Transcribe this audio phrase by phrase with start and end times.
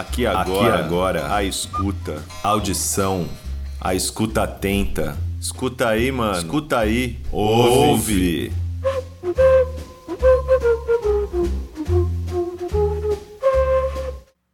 [0.00, 3.28] Aqui agora, Aqui agora, a escuta, audição,
[3.78, 5.14] a escuta atenta.
[5.38, 6.38] Escuta aí, mano.
[6.38, 7.18] Escuta aí.
[7.30, 8.50] Ouve.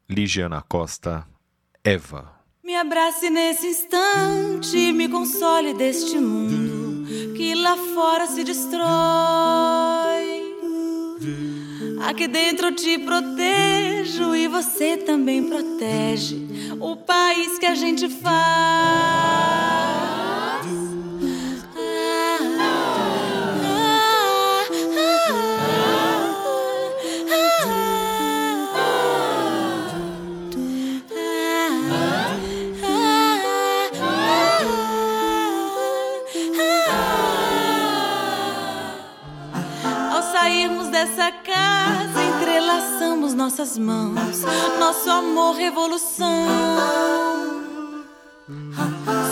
[0.08, 1.24] Ligiana Costa,
[1.84, 2.32] Eva.
[2.64, 7.06] Me abrace nesse instante, me console deste mundo
[7.36, 8.86] que lá fora se destrói.
[12.06, 16.36] Aqui dentro eu te protejo e você também protege
[16.78, 19.75] o país que a gente faz.
[43.36, 44.42] Nossas mãos,
[44.80, 46.46] nosso amor revolução.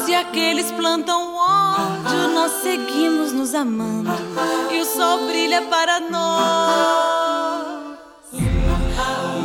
[0.04, 4.10] Se aqueles plantam ódio, nós seguimos nos amando
[4.70, 7.14] e o sol brilha para nós.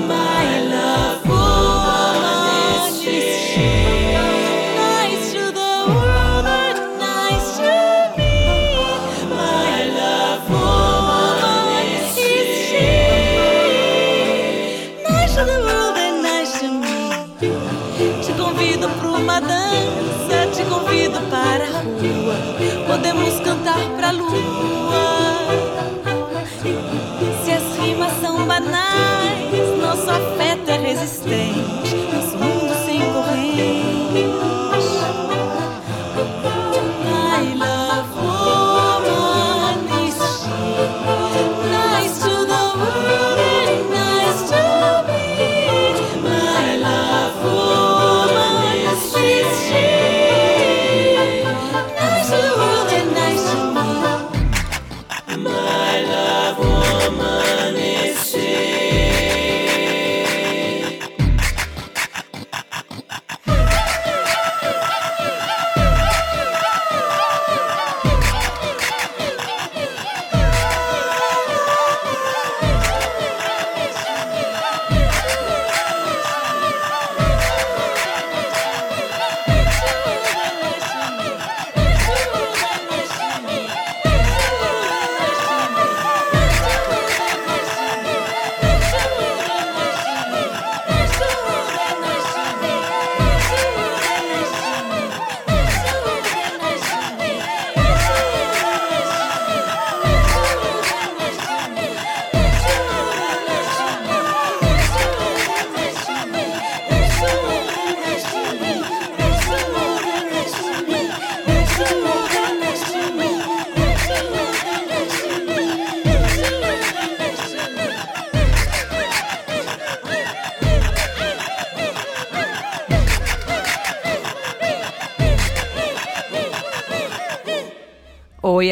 [0.08, 0.39] My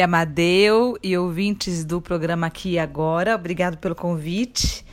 [0.00, 3.34] Amadeu e ouvintes do programa Aqui e Agora.
[3.34, 4.84] Obrigado pelo convite.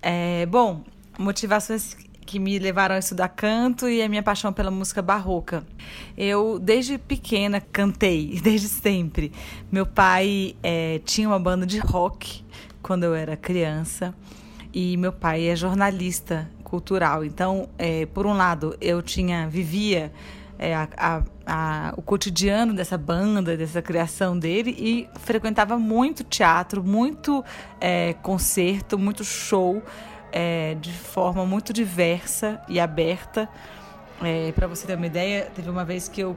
[0.00, 0.82] É, bom,
[1.18, 5.64] motivações que me levaram a estudar canto e a minha paixão pela música barroca.
[6.16, 9.32] Eu, desde pequena, cantei, desde sempre.
[9.70, 12.44] Meu pai é, tinha uma banda de rock
[12.82, 14.14] quando eu era criança
[14.72, 17.24] e meu pai é jornalista cultural.
[17.24, 20.12] Então, é, por um lado, eu tinha vivia
[20.58, 26.82] é, a, a, a, o cotidiano dessa banda, dessa criação dele e frequentava muito teatro,
[26.82, 27.44] muito
[27.80, 29.82] é, concerto, muito show
[30.32, 33.48] é, de forma muito diversa e aberta.
[34.22, 36.36] É, Para você ter uma ideia, teve uma vez que eu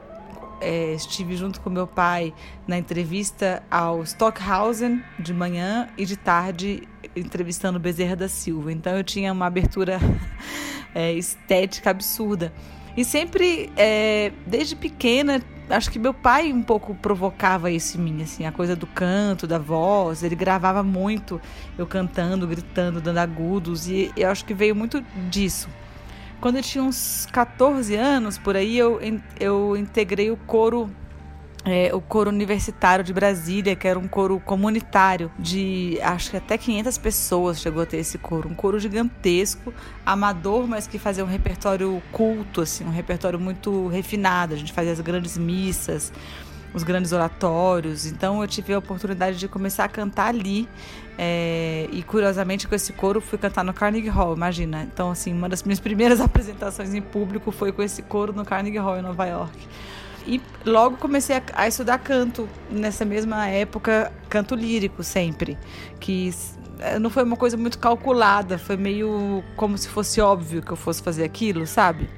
[0.60, 2.34] é, estive junto com meu pai
[2.66, 6.82] na entrevista ao Stockhausen de manhã e de tarde
[7.14, 8.72] entrevistando Bezerra da Silva.
[8.72, 9.98] Então eu tinha uma abertura
[10.94, 12.52] é, estética absurda.
[12.98, 15.40] E sempre, é, desde pequena,
[15.70, 19.46] acho que meu pai um pouco provocava isso em mim, assim, a coisa do canto,
[19.46, 20.24] da voz.
[20.24, 21.40] Ele gravava muito
[21.78, 25.00] eu cantando, gritando, dando agudos, e eu acho que veio muito
[25.30, 25.68] disso.
[26.40, 28.98] Quando eu tinha uns 14 anos, por aí, eu,
[29.38, 30.90] eu integrei o coro
[31.64, 36.56] é, o coro universitário de Brasília, que era um coro comunitário de acho que até
[36.56, 39.72] 500 pessoas chegou a ter esse coro, um coro gigantesco,
[40.06, 44.54] amador, mas que fazia um repertório culto, assim, um repertório muito refinado.
[44.54, 46.12] A gente fazia as grandes missas
[46.72, 48.06] os grandes oratórios.
[48.06, 50.68] Então eu tive a oportunidade de começar a cantar ali.
[51.20, 54.82] É, e curiosamente com esse coro fui cantar no Carnegie Hall, imagina.
[54.84, 58.78] Então assim, uma das minhas primeiras apresentações em público foi com esse coro no Carnegie
[58.78, 59.58] Hall em Nova York.
[60.28, 65.56] E logo comecei a, a estudar canto nessa mesma época, canto lírico sempre,
[65.98, 66.30] que
[66.80, 70.76] eh, não foi uma coisa muito calculada, foi meio como se fosse óbvio que eu
[70.76, 72.10] fosse fazer aquilo, sabe?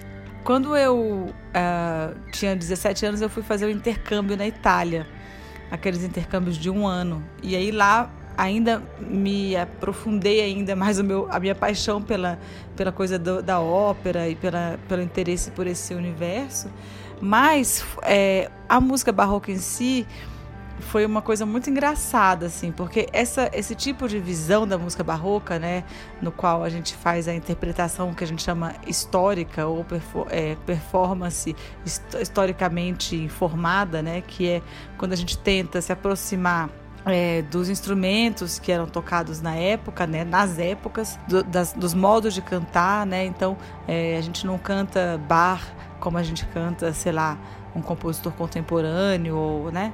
[0.43, 5.07] Quando eu uh, tinha 17 anos, eu fui fazer um intercâmbio na Itália,
[5.71, 7.23] aqueles intercâmbios de um ano.
[7.45, 12.41] E aí lá ainda me aprofundei ainda mais o meu, a minha paixão pela,
[12.75, 16.69] pela coisa do, da ópera e pela, pelo interesse por esse universo.
[17.21, 20.07] Mas é, a música barroca em si
[20.81, 25.59] foi uma coisa muito engraçada, assim, porque essa, esse tipo de visão da música barroca,
[25.59, 25.85] né,
[26.21, 29.85] no qual a gente faz a interpretação que a gente chama histórica ou
[30.31, 34.63] é, performance historicamente informada, né, que é
[34.99, 36.71] quando a gente tenta se aproximar
[37.07, 42.35] é, dos instrumentos que eram tocados na época, né, nas épocas, do, das, dos modos
[42.35, 43.57] de cantar, né, então
[43.87, 45.63] é, a gente não canta bar
[46.01, 47.39] como a gente canta, sei lá,
[47.75, 49.93] um compositor contemporâneo, ou, né,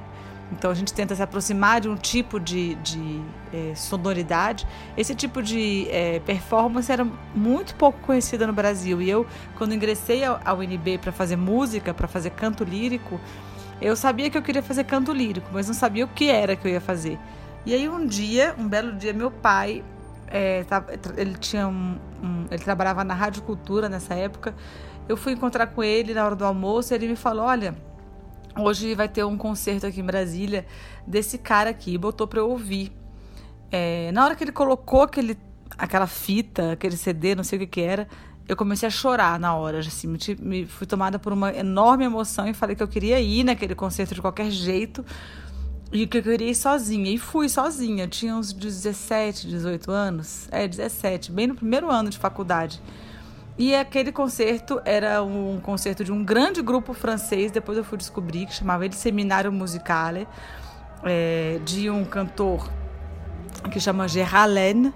[0.51, 3.21] então a gente tenta se aproximar de um tipo de, de
[3.53, 4.65] é, sonoridade.
[4.95, 7.05] Esse tipo de é, performance era
[7.35, 9.01] muito pouco conhecida no Brasil.
[9.01, 9.25] E eu,
[9.57, 13.19] quando ingressei ao, UNB para fazer música, para fazer canto lírico,
[13.81, 16.67] eu sabia que eu queria fazer canto lírico, mas não sabia o que era que
[16.67, 17.19] eu ia fazer.
[17.65, 19.83] E aí um dia, um belo dia, meu pai,
[20.29, 20.65] é,
[21.17, 24.55] ele tinha um, um, ele trabalhava na Rádio Cultura nessa época.
[25.07, 27.75] Eu fui encontrar com ele na hora do almoço e ele me falou, olha
[28.59, 30.65] Hoje vai ter um concerto aqui em Brasília
[31.05, 32.91] desse cara aqui, botou pra eu ouvir.
[33.71, 35.37] É, na hora que ele colocou aquele,
[35.77, 38.07] aquela fita, aquele CD, não sei o que que era,
[38.47, 42.47] eu comecei a chorar na hora, assim, me, me fui tomada por uma enorme emoção
[42.47, 45.05] e falei que eu queria ir naquele concerto de qualquer jeito
[45.91, 47.11] e que eu queria ir sozinha.
[47.11, 52.17] E fui sozinha, tinha uns 17, 18 anos, é, 17, bem no primeiro ano de
[52.17, 52.81] faculdade.
[53.57, 58.45] E aquele concerto era um concerto de um grande grupo francês, depois eu fui descobrir,
[58.45, 60.27] que chamava ele Seminário Musicale,
[61.03, 62.69] é, de um cantor
[63.71, 64.05] que chama
[64.47, 64.93] Lenne,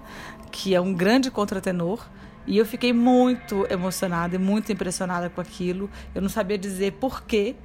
[0.51, 2.05] que é um grande contratenor.
[2.45, 5.89] E eu fiquei muito emocionada e muito impressionada com aquilo.
[6.13, 7.55] Eu não sabia dizer por quê,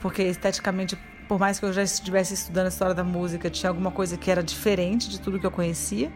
[0.00, 0.96] porque esteticamente,
[1.28, 4.30] por mais que eu já estivesse estudando a história da música, tinha alguma coisa que
[4.30, 6.12] era diferente de tudo que eu conhecia.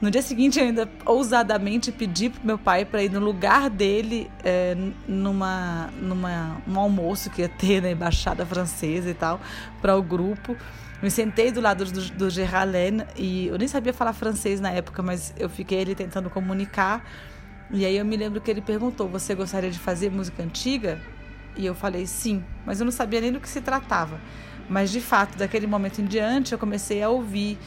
[0.00, 4.30] No dia seguinte, eu ainda ousadamente pedi pro meu pai para ir no lugar dele
[4.44, 4.76] é,
[5.08, 9.40] numa, numa um almoço que ia ter na embaixada francesa e tal,
[9.82, 10.56] para o grupo.
[11.02, 12.28] Me sentei do lado do, do
[13.16, 17.04] e eu nem sabia falar francês na época, mas eu fiquei ele tentando comunicar.
[17.70, 21.00] E aí eu me lembro que ele perguntou: Você gostaria de fazer música antiga?
[21.56, 24.20] E eu falei sim, mas eu não sabia nem do que se tratava.
[24.68, 27.58] Mas de fato, daquele momento em diante, eu comecei a ouvir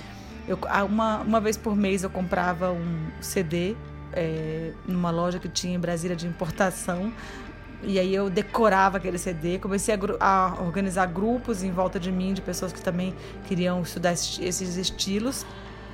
[0.48, 3.76] eu, uma, uma vez por mês eu comprava um CD
[4.14, 7.14] é, numa loja que tinha em Brasília de importação.
[7.84, 12.32] E aí eu decorava aquele CD, comecei a, a, organizar grupos em volta de mim,
[12.34, 13.16] de pessoas que também
[13.48, 15.46] queriam estudar esses estilos.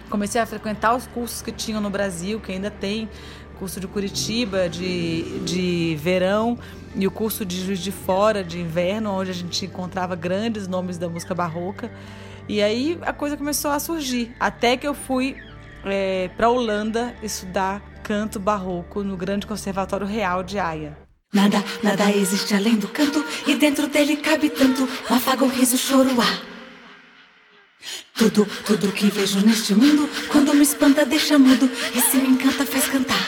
[0.09, 3.09] Comecei a frequentar os cursos que tinham no Brasil, que ainda tem,
[3.57, 6.57] curso de Curitiba de, de verão
[6.95, 10.97] e o curso de Juiz de Fora de inverno, onde a gente encontrava grandes nomes
[10.97, 11.91] da música barroca.
[12.49, 14.33] E aí a coisa começou a surgir.
[14.39, 15.35] Até que eu fui
[15.85, 20.97] é, para Holanda estudar canto barroco no Grande Conservatório Real de Haia.
[21.33, 25.75] Nada, nada existe além do canto, e dentro dele cabe tanto o afago, o riso,
[25.75, 26.41] o choro, ar.
[28.15, 32.65] Tudo, tudo que vejo neste mundo, quando me espanta, deixa mudo, e se me encanta,
[32.65, 33.27] faz cantar.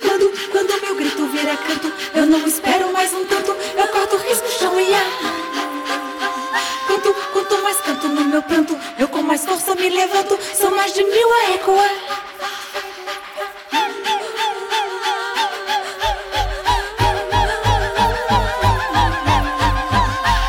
[0.00, 4.48] Quando, quando meu grito vira canto, eu não espero mais um tanto, eu corto, risco,
[4.58, 5.45] chão e ar
[8.08, 10.38] no meu pranto, eu com mais força me levanto.
[10.54, 11.90] São mais de mil a ecoar.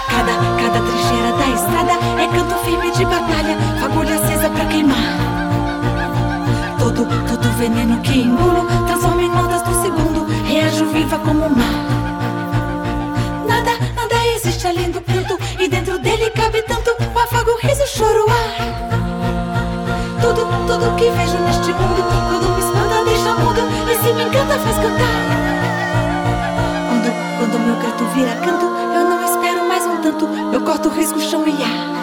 [0.09, 4.97] Cada, cada trincheira da estrada é canto firme de batalha, fagulha acesa pra queimar.
[6.79, 11.76] Todo, todo veneno que engulo transforma em notas do segundo, reajo viva como o mar.
[17.87, 18.55] Afago, riso, choro, ar.
[20.21, 24.59] Tudo, tudo que vejo neste mundo, quando me espanta, deixa mudo, e se me encanta,
[24.59, 25.23] faz cantar.
[26.89, 31.19] Quando, quando meu grito vira canto, eu não espero mais um tanto, eu corto, risco,
[31.19, 31.97] chão e ar.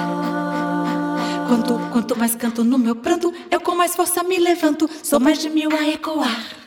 [1.49, 5.39] Quanto, quanto mais canto no meu pranto, eu com mais força me levanto, sou mais
[5.39, 6.65] de mil a ecoar.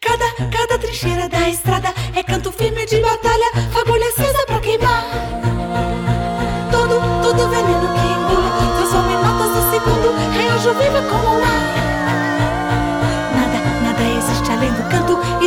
[0.00, 4.10] Cada, cada trincheira da estrada é canto firme de batalha, fagulha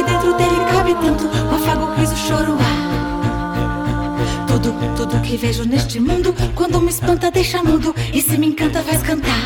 [0.04, 4.46] dentro dele cabe tanto, o afago, o riso, o choro, o ar.
[4.48, 8.82] Tudo, tudo que vejo neste mundo, quando me espanta, deixa mudo, e se me encanta,
[8.82, 9.42] faz cantar.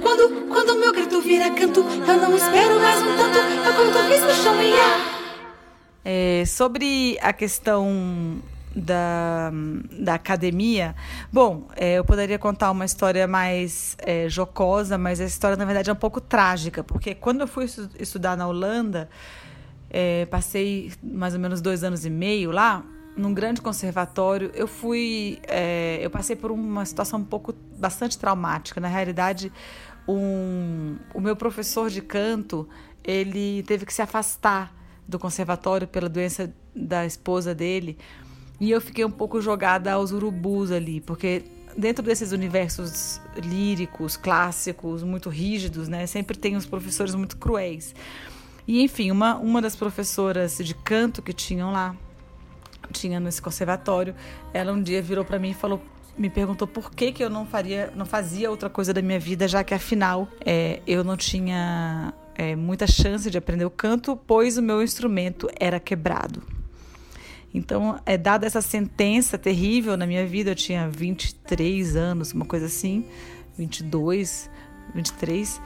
[0.00, 4.42] Quando, quando meu grito vira canto, eu não espero mais um tanto, eu conto risco,
[4.42, 5.22] chão e ar.
[6.04, 8.42] É, sobre a questão
[8.74, 9.52] da,
[10.00, 10.94] da academia,
[11.32, 15.90] bom, é, eu poderia contar uma história mais é, jocosa, mas a história, na verdade,
[15.90, 19.08] é um pouco trágica, porque quando eu fui estu- estudar na Holanda,
[19.90, 22.82] é, passei mais ou menos dois anos e meio lá,
[23.14, 24.50] num grande conservatório.
[24.54, 25.38] Eu fui.
[25.46, 28.80] é, eu passei por uma situação um pouco bastante traumática.
[28.80, 29.52] Na realidade,
[30.08, 32.66] um, o meu professor de canto
[33.04, 34.74] ele teve que se afastar
[35.06, 37.98] do conservatório pela doença da esposa dele.
[38.62, 41.42] E eu fiquei um pouco jogada aos urubus ali, porque
[41.76, 47.92] dentro desses universos líricos, clássicos, muito rígidos, né, sempre tem os professores muito cruéis.
[48.64, 51.96] E enfim, uma, uma das professoras de canto que tinham lá,
[52.92, 54.14] tinha nesse conservatório,
[54.54, 55.82] ela um dia virou para mim e falou
[56.16, 59.48] me perguntou por que, que eu não faria, não fazia outra coisa da minha vida,
[59.48, 64.56] já que afinal é, eu não tinha é, muita chance de aprender o canto, pois
[64.56, 66.61] o meu instrumento era quebrado.
[67.54, 72.66] Então, é dada essa sentença terrível na minha vida, eu tinha 23 anos, uma coisa
[72.66, 73.04] assim,
[73.56, 74.50] 22,
[74.94, 75.60] 23,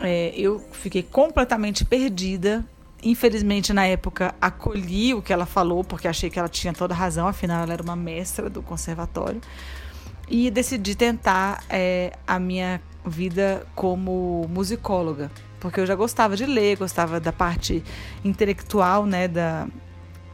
[0.00, 2.64] é, eu fiquei completamente perdida.
[3.02, 7.28] Infelizmente, na época, acolhi o que ela falou, porque achei que ela tinha toda razão,
[7.28, 9.40] afinal, ela era uma mestra do conservatório.
[10.28, 16.76] E decidi tentar é, a minha vida como musicóloga, porque eu já gostava de ler,
[16.76, 17.82] gostava da parte
[18.24, 19.66] intelectual, né, da,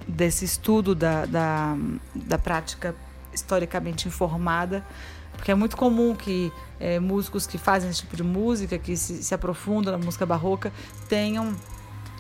[0.07, 1.77] desse estudo da, da,
[2.15, 2.95] da prática
[3.33, 4.85] historicamente informada,
[5.33, 9.23] porque é muito comum que é, músicos que fazem esse tipo de música, que se,
[9.23, 10.73] se aprofundam na música barroca,
[11.09, 11.55] tenham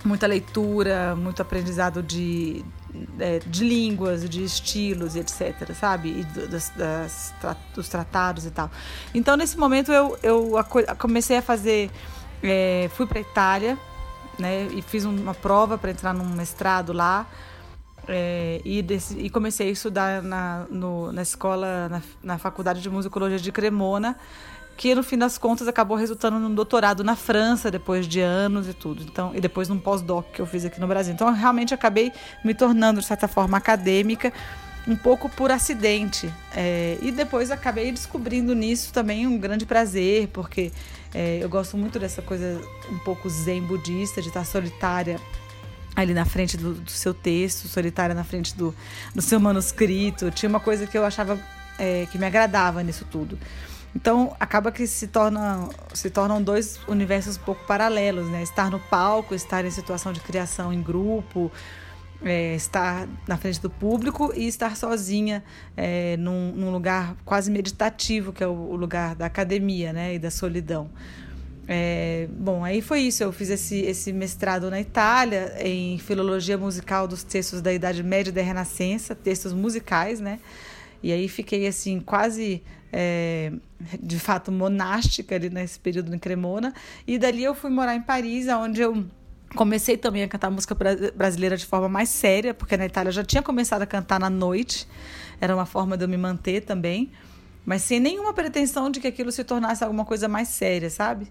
[0.04, 2.64] muita leitura, muito aprendizado de,
[3.18, 6.20] é, de línguas, de estilos etc, sabe?
[6.20, 7.34] E do, das,
[7.74, 8.70] dos tratados e tal.
[9.14, 10.52] Então, nesse momento, eu, eu
[10.98, 11.90] comecei a fazer...
[12.42, 13.78] É, fui para Itália,
[14.38, 14.68] né?
[14.70, 17.26] E fiz uma prova para entrar num mestrado lá.
[18.08, 22.88] É, e, desse, e, comecei a estudar na, no, na escola, na, na, Faculdade de
[22.88, 24.16] Musicologia de Cremona,
[24.76, 28.74] que no fim das contas acabou resultando num doutorado na França, depois de anos e
[28.74, 29.02] tudo.
[29.02, 31.14] Então, e depois num pós-doc que eu fiz aqui no Brasil.
[31.14, 32.12] Então, eu realmente acabei
[32.44, 34.32] me tornando, de certa forma, acadêmica,
[34.86, 36.32] um pouco por acidente.
[36.54, 40.70] É, e depois acabei descobrindo nisso também um grande prazer, porque
[41.12, 45.18] é, eu gosto muito dessa coisa um pouco zen budista, de estar solitária
[45.96, 48.74] ali na frente do, do, seu texto, solitária na frente do,
[49.14, 50.30] do seu manuscrito.
[50.30, 51.40] Tinha uma coisa que eu achava
[51.78, 53.38] é, que me agradava nisso tudo.
[53.94, 58.42] Então acaba que se tornam, se tornam dois universos um pouco paralelos, né?
[58.42, 61.50] Estar no palco, estar em situação de criação em grupo,
[62.22, 65.42] é, estar na frente do público e estar sozinha
[65.74, 70.14] é, num, num, lugar quase meditativo, que é o, o lugar da academia, né?
[70.14, 70.90] E da solidão.
[71.68, 73.22] É, bom, aí foi isso.
[73.22, 78.32] Eu fiz esse, esse mestrado na Itália em filologia musical dos textos da Idade Média
[78.32, 80.38] da Renascença, textos musicais, né?
[81.02, 83.52] E aí fiquei assim quase é,
[84.00, 86.72] de fato monástica ali nesse período em Cremona.
[87.06, 89.04] E dali eu fui morar em Paris, onde eu
[89.54, 90.76] comecei também a cantar música
[91.14, 94.30] brasileira de forma mais séria, porque na Itália eu já tinha começado a cantar na
[94.30, 94.86] noite.
[95.40, 97.10] Era uma forma de eu me manter também
[97.66, 101.28] mas sem nenhuma pretensão de que aquilo se tornasse alguma coisa mais séria, sabe?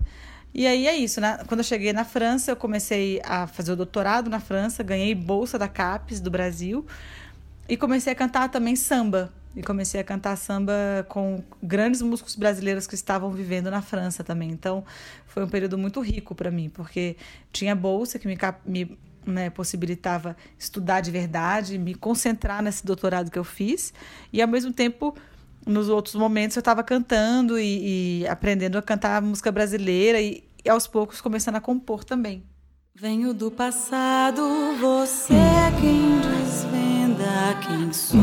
[0.54, 1.40] E aí é isso, né?
[1.48, 5.58] Quando eu cheguei na França, eu comecei a fazer o doutorado na França, ganhei bolsa
[5.58, 6.86] da CAPES do Brasil
[7.68, 9.34] e comecei a cantar também samba.
[9.56, 10.74] E comecei a cantar samba
[11.08, 14.50] com grandes músicos brasileiros que estavam vivendo na França também.
[14.50, 14.84] Então,
[15.28, 17.16] foi um período muito rico para mim, porque
[17.54, 23.40] tinha bolsa que me, me né, possibilitava estudar de verdade, me concentrar nesse doutorado que
[23.40, 23.94] eu fiz
[24.32, 25.16] e, ao mesmo tempo,
[25.66, 30.70] nos outros momentos eu estava cantando e, e, aprendendo a cantar música brasileira e, e,
[30.70, 32.44] aos poucos começando a compor também.
[32.94, 34.42] Venho do passado,
[34.80, 38.20] você é quem desvenda quem sou.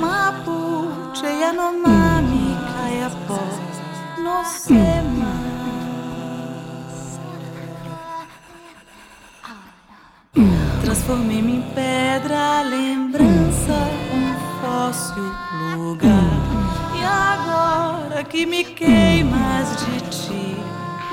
[0.00, 3.38] Mapuche Yanomami Kayapó,
[4.22, 5.44] não sei mais.
[10.82, 13.72] Transformei-me em pedra, lembrança,
[14.14, 15.53] um fóssil
[15.84, 16.30] lugar.
[16.98, 20.56] E agora que me queimas de ti,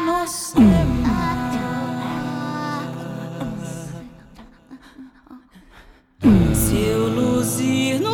[0.06, 0.60] nossa.
[6.54, 8.11] Se eu luzir no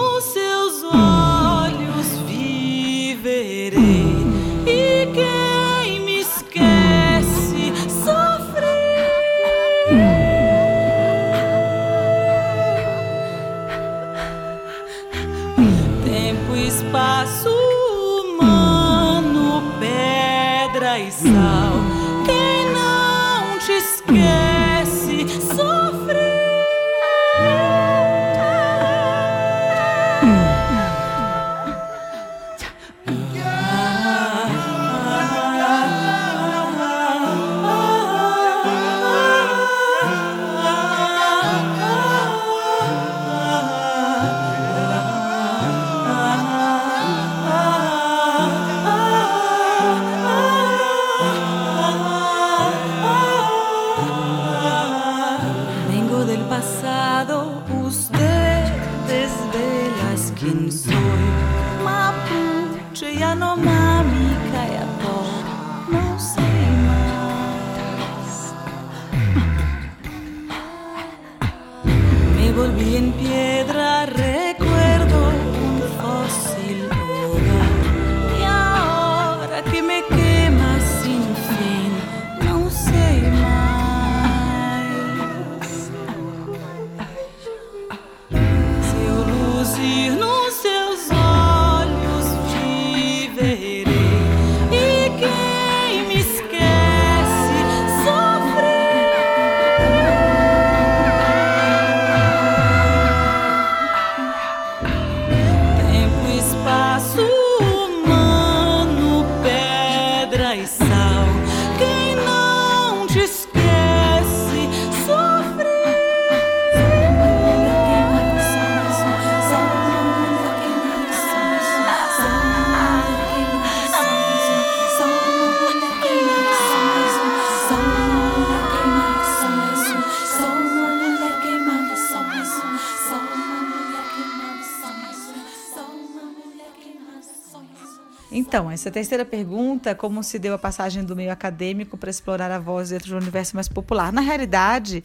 [138.58, 142.58] Então, essa terceira pergunta, como se deu a passagem do meio acadêmico para explorar a
[142.58, 144.12] voz dentro do universo mais popular?
[144.12, 145.04] Na realidade,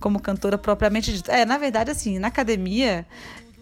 [0.00, 3.04] como cantora propriamente dita, é, na verdade, assim, na academia,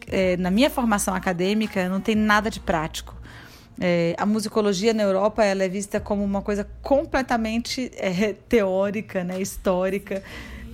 [0.07, 3.13] é, na minha formação acadêmica, não tem nada de prático.
[3.81, 9.41] É, a musicologia na Europa ela é vista como uma coisa completamente é, teórica, né,
[9.41, 10.23] histórica.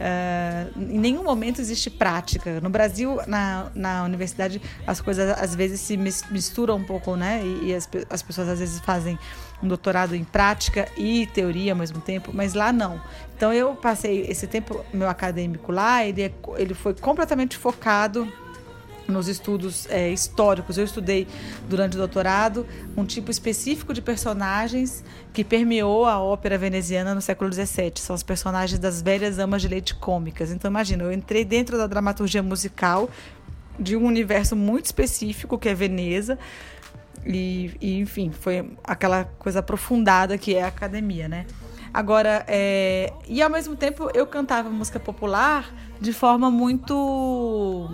[0.01, 2.59] Uh, em nenhum momento existe prática.
[2.61, 7.43] No Brasil, na, na universidade, as coisas às vezes se misturam um pouco, né?
[7.45, 9.19] E, e as, as pessoas às vezes fazem
[9.63, 12.99] um doutorado em prática e teoria ao mesmo tempo, mas lá não.
[13.37, 18.27] Então eu passei esse tempo meu acadêmico lá, ele, é, ele foi completamente focado
[19.11, 20.79] nos estudos é, históricos.
[20.79, 21.27] Eu estudei
[21.69, 27.53] durante o doutorado um tipo específico de personagens que permeou a ópera veneziana no século
[27.53, 27.93] XVII.
[27.97, 30.51] São os personagens das velhas amas de leite cômicas.
[30.51, 33.11] Então, imagina, eu entrei dentro da dramaturgia musical
[33.79, 36.39] de um universo muito específico que é Veneza.
[37.25, 41.47] E, e enfim, foi aquela coisa aprofundada que é a academia, né?
[41.93, 43.13] Agora, é...
[43.29, 47.91] e ao mesmo tempo eu cantava música popular de forma muito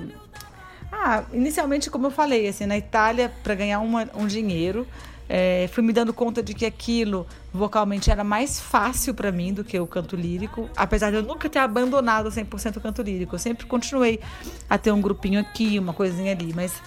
[0.98, 4.86] ah, inicialmente, como eu falei, assim, na Itália, para ganhar uma, um dinheiro,
[5.28, 9.64] é, fui me dando conta de que aquilo vocalmente era mais fácil para mim do
[9.64, 13.34] que o canto lírico, apesar de eu nunca ter abandonado 100% o canto lírico.
[13.34, 14.20] Eu sempre continuei
[14.70, 16.80] a ter um grupinho aqui, uma coisinha ali, mas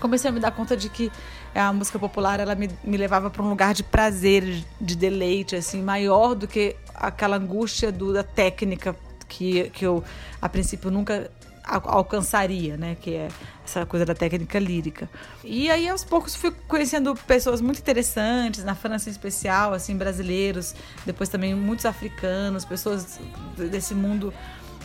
[0.00, 1.10] comecei a me dar conta de que
[1.54, 5.82] a música popular ela me, me levava para um lugar de prazer, de deleite, assim,
[5.82, 8.94] maior do que aquela angústia do, da técnica
[9.28, 10.04] que, que eu,
[10.40, 11.30] a princípio, nunca
[11.64, 12.96] alcançaria, né?
[13.00, 13.28] Que é
[13.64, 15.08] essa coisa da técnica lírica.
[15.42, 20.74] E aí, aos poucos, fui conhecendo pessoas muito interessantes, na França em especial, assim, brasileiros,
[21.06, 23.18] depois também muitos africanos, pessoas
[23.56, 24.32] desse mundo.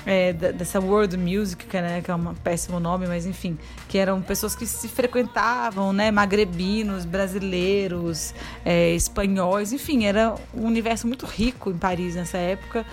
[0.06, 4.56] É, dessa world music, né, que é um péssimo nome, mas enfim, que eram pessoas
[4.56, 11.78] que se frequentavam, né, magrebinos, brasileiros, é, espanhóis, enfim, era um universo muito rico em
[11.78, 12.86] Paris nessa época.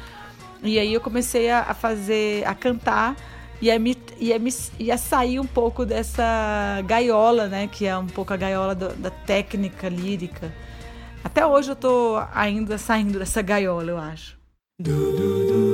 [0.65, 3.15] E aí eu comecei a fazer, a cantar
[3.61, 7.69] ia, me, ia, me, ia sair um pouco dessa gaiola, né?
[7.69, 10.53] Que é um pouco a gaiola do, da técnica lírica.
[11.23, 14.39] Até hoje eu tô ainda saindo dessa gaiola, eu acho.
[14.79, 15.66] Do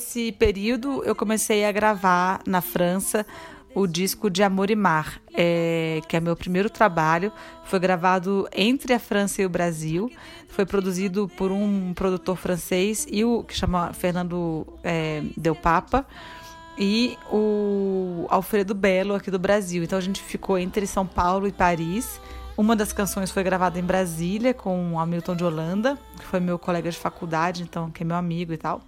[0.00, 3.26] nesse período eu comecei a gravar na França
[3.74, 7.30] o disco de Amor e Mar, é, que é meu primeiro trabalho.
[7.66, 10.10] Foi gravado entre a França e o Brasil.
[10.48, 16.06] Foi produzido por um produtor francês e o que chama Fernando é, Del Papa
[16.78, 19.84] e o Alfredo Belo aqui do Brasil.
[19.84, 22.18] Então a gente ficou entre São Paulo e Paris.
[22.56, 26.58] Uma das canções foi gravada em Brasília com o Hamilton de Holanda, que foi meu
[26.58, 28.80] colega de faculdade, então que é meu amigo e tal.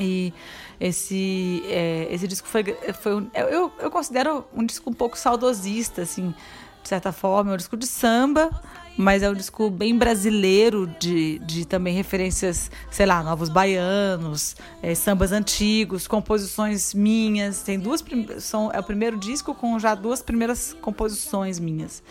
[0.00, 0.32] E
[0.80, 2.64] esse, é, esse disco foi,
[3.00, 6.34] foi eu, eu considero um disco um pouco saudosista, assim,
[6.82, 7.50] de certa forma.
[7.50, 8.50] É um disco de samba,
[8.96, 14.94] mas é um disco bem brasileiro, de, de também referências, sei lá, novos baianos, é,
[14.94, 17.62] sambas antigos, composições minhas.
[17.62, 18.02] Tem duas
[18.38, 22.02] são É o primeiro disco com já duas primeiras composições minhas.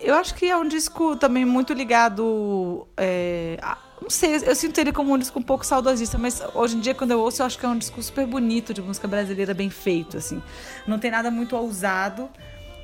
[0.00, 3.58] Eu acho que é um disco também muito ligado é,
[4.00, 6.94] não sei, eu sinto ele como um disco um pouco saudosista, mas hoje em dia,
[6.94, 9.70] quando eu ouço, eu acho que é um disco super bonito de música brasileira, bem
[9.70, 10.42] feito, assim.
[10.86, 12.28] Não tem nada muito ousado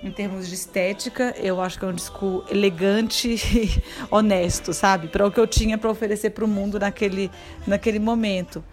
[0.02, 1.34] em termos de estética.
[1.36, 5.08] Eu acho que é um disco elegante e honesto, sabe?
[5.08, 7.30] Para o que eu tinha para oferecer para o mundo naquele,
[7.66, 8.64] naquele momento.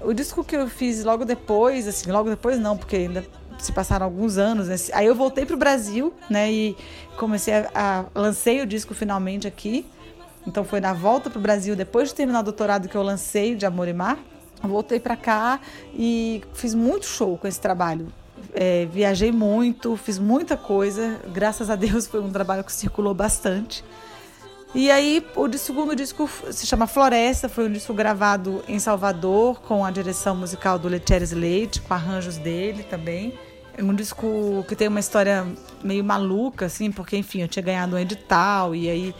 [0.00, 3.24] O disco que eu fiz logo depois, assim, logo depois não, porque ainda
[3.58, 4.66] se passaram alguns anos.
[4.66, 4.74] Né?
[4.92, 6.50] Aí eu voltei para o Brasil, né?
[6.50, 6.76] E
[7.16, 9.86] comecei a, a lancei o disco finalmente aqui.
[10.46, 13.54] Então foi na volta para o Brasil, depois de terminar o doutorado, que eu lancei
[13.54, 14.18] de Amor e Mar.
[14.62, 15.60] Voltei para cá
[15.94, 18.12] e fiz muito show com esse trabalho.
[18.54, 21.20] É, viajei muito, fiz muita coisa.
[21.32, 23.84] Graças a Deus foi um trabalho que circulou bastante.
[24.74, 29.84] E aí o segundo disco se chama Floresta, foi um disco gravado em Salvador com
[29.84, 33.38] a direção musical do Letieres Leite, com arranjos dele também.
[33.76, 35.46] É um disco que tem uma história
[35.84, 39.14] meio maluca, assim, porque enfim, eu tinha ganhado um edital e aí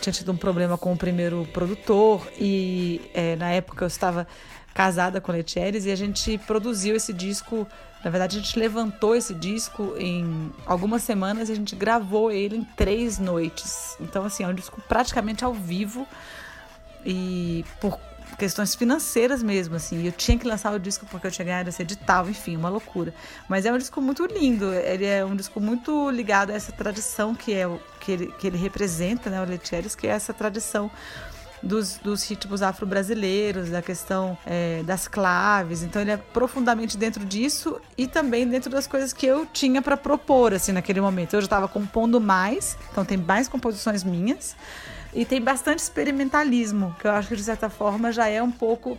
[0.00, 4.26] tinha tido um problema com o primeiro produtor e é, na época eu estava
[4.74, 7.66] casada com Letieres e a gente produziu esse disco.
[8.04, 12.58] Na verdade, a gente levantou esse disco em algumas semanas e a gente gravou ele
[12.58, 13.96] em três noites.
[14.00, 16.06] Então, assim, é um disco praticamente ao vivo
[17.04, 17.98] e por
[18.38, 20.04] questões financeiras mesmo, assim.
[20.04, 23.14] Eu tinha que lançar o disco porque eu tinha ganhado esse edital, enfim, uma loucura.
[23.48, 27.34] Mas é um disco muito lindo, ele é um disco muito ligado a essa tradição
[27.34, 27.66] que é
[28.00, 30.90] que ele, que ele representa, né, o Letieres, que é essa tradição
[31.62, 35.82] dos, dos ritmos afro-brasileiros, da questão é, das claves.
[35.82, 39.96] Então ele é profundamente dentro disso e também dentro das coisas que eu tinha para
[39.96, 41.34] propor assim naquele momento.
[41.34, 44.56] Eu já estava compondo mais, então tem mais composições minhas.
[45.16, 48.98] E tem bastante experimentalismo, que eu acho que de certa forma já é um pouco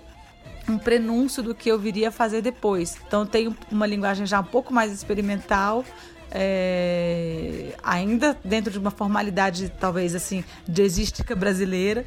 [0.67, 2.97] um prenúncio do que eu viria fazer depois.
[3.07, 5.85] Então tem uma linguagem já um pouco mais experimental,
[6.31, 12.03] é, ainda dentro de uma formalidade talvez assim jazzística brasileira,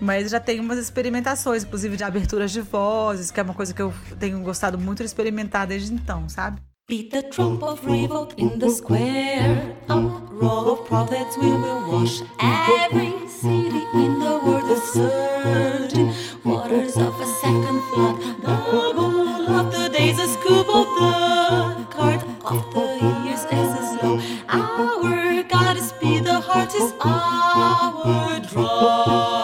[0.00, 3.82] mas já tem umas experimentações, inclusive de aberturas de vozes, que é uma coisa que
[3.82, 6.67] eu tenho gostado muito de experimentar desde então, sabe?
[6.88, 9.76] Beat the trump of revolt in the square.
[9.90, 16.14] A roll of prophets we will wash every city in the world of surging
[16.46, 18.16] waters of a second flood.
[18.42, 22.86] Double of the days, a scoop of the card of the
[23.22, 24.18] years as a slow.
[24.48, 29.38] Our God is be the heart is our drum.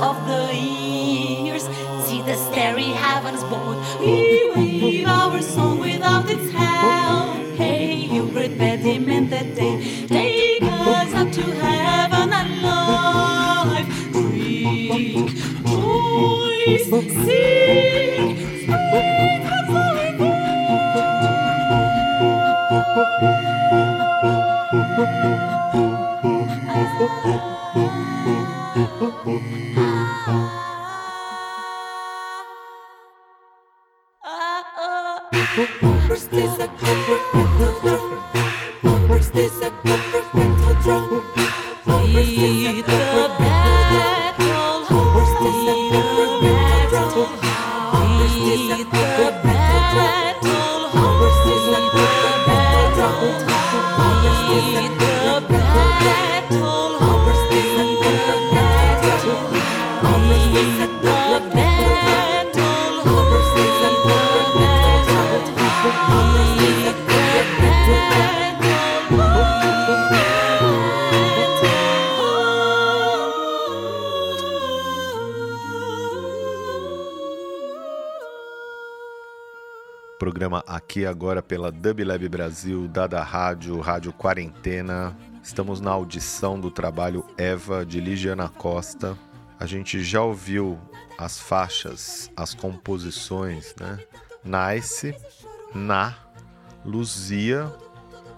[0.00, 1.64] Of the years.
[2.06, 3.77] See the starry heavens bold.
[81.78, 85.16] Agora pela Dub Lab Brasil, Dada Rádio, Rádio Quarentena.
[85.42, 89.16] Estamos na audição do trabalho Eva de Ligiana Costa.
[89.58, 90.78] A gente já ouviu
[91.16, 93.98] as faixas, as composições, né?
[94.44, 95.14] Nice,
[95.74, 96.14] Na,
[96.84, 97.72] Luzia,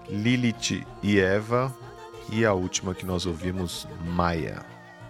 [0.09, 1.73] Lilith e Eva.
[2.31, 4.63] E a última que nós ouvimos, Maia.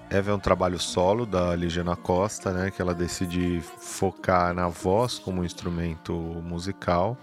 [0.10, 5.17] Eva é um trabalho solo da Ligiana Costa, né, que ela decide focar na voz
[5.17, 7.17] como instrumento musical.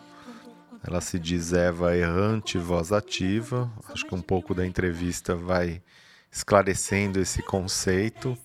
[0.86, 3.70] Ela se diz Eva errante, voz ativa.
[3.92, 5.82] Acho que um pouco da entrevista vai
[6.30, 8.36] esclarecendo esse conceito.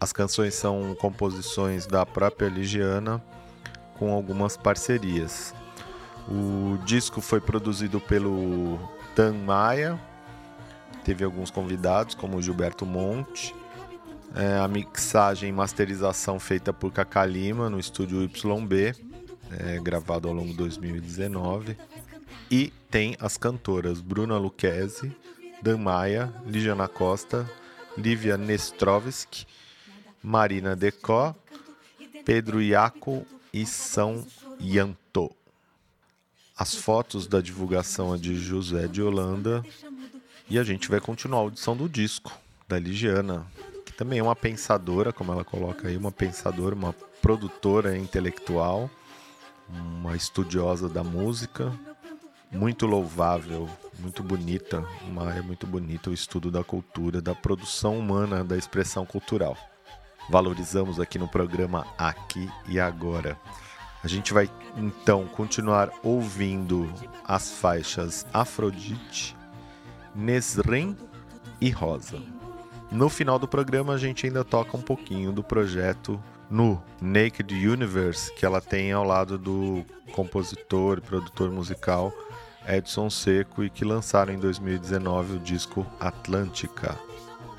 [0.00, 3.22] As canções são composições da própria Ligiana
[3.98, 5.54] com algumas parcerias.
[6.28, 8.78] O disco foi produzido pelo
[9.14, 10.00] Dan Maia,
[11.04, 13.54] teve alguns convidados, como Gilberto Monte.
[14.34, 18.94] É, a mixagem e masterização feita por Cacá Lima no estúdio YB,
[19.58, 21.76] é, gravado ao longo de 2019.
[22.50, 25.14] E tem as cantoras Bruna Lucchesi,
[25.62, 27.48] Dan Maia, Ligiana Costa,
[27.96, 29.46] Lívia Nestrovski,
[30.22, 31.34] Marina Decó,
[32.24, 34.26] Pedro Iaco e São
[34.60, 35.30] Yanto.
[36.56, 39.64] As fotos da divulgação é de José de Holanda
[40.48, 42.32] e a gente vai continuar a audição do disco
[42.68, 43.46] da Ligiana,
[43.84, 48.90] que também é uma pensadora, como ela coloca aí, uma pensadora, uma produtora intelectual,
[49.68, 51.72] uma estudiosa da música,
[52.50, 58.44] muito louvável, muito bonita, uma área muito bonita o estudo da cultura, da produção humana,
[58.44, 59.56] da expressão cultural.
[60.28, 63.38] Valorizamos aqui no programa Aqui e Agora.
[64.04, 66.92] A gente vai então continuar ouvindo
[67.24, 69.36] as faixas Afrodite,
[70.14, 70.96] Nesrin
[71.60, 72.20] e Rosa.
[72.90, 76.22] No final do programa, a gente ainda toca um pouquinho do projeto
[76.52, 82.12] no Naked Universe que ela tem ao lado do compositor e produtor musical
[82.68, 86.96] Edson Seco e que lançaram em 2019 o disco Atlântica.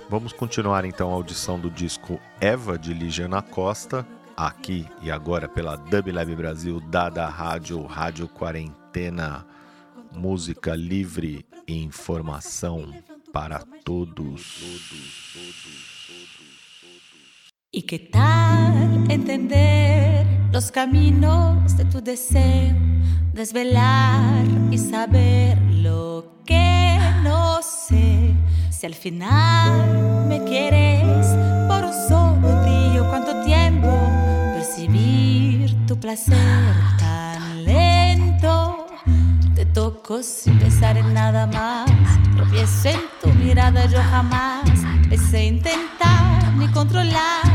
[0.08, 4.06] Vamos continuar então a audição do disco Eva de Ligiana Costa,
[4.38, 9.44] aqui e agora pela Dub Lab Brasil, Dada Rádio, Rádio Quarentena,
[10.12, 12.94] música livre e informação
[13.34, 14.62] para todos.
[17.76, 22.76] ¿Y qué tal entender los caminos de tu deseo?
[23.34, 28.36] Desvelar y saber lo que no sé.
[28.70, 31.26] Si al final me quieres
[31.68, 33.90] por un solo brillo, cuánto tiempo
[34.54, 38.86] percibir tu placer tan lento.
[39.74, 41.90] toco sin pensar en nada más.
[42.36, 44.70] Tropiezo en tu mirada, yo jamás
[45.10, 47.53] pensé intentar ni controlar.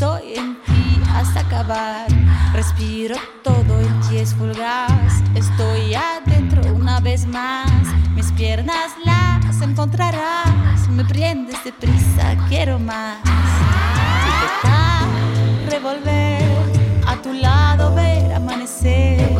[0.00, 2.06] Estoy en ti hasta acabar.
[2.52, 5.24] Respiro todo en ti es fugaz.
[5.34, 7.68] Estoy adentro una vez más.
[8.14, 10.88] Mis piernas las encontrarás.
[10.88, 13.18] Me prendes de prisa, quiero más.
[14.30, 15.08] Intentar
[15.68, 16.44] revolver
[17.04, 19.37] a tu lado, ver amanecer.